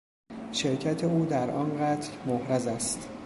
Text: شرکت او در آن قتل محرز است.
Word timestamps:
شرکت 0.51 1.03
او 1.03 1.25
در 1.25 1.51
آن 1.51 1.77
قتل 1.81 2.11
محرز 2.27 2.67
است. 2.67 3.09